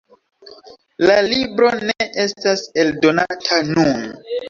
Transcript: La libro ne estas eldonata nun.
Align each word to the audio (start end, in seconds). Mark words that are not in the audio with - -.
La 1.09 1.17
libro 1.27 1.71
ne 1.83 2.09
estas 2.25 2.67
eldonata 2.87 3.65
nun. 3.73 4.07